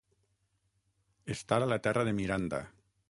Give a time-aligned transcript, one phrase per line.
[1.35, 2.65] Estar a la terra de Miranda.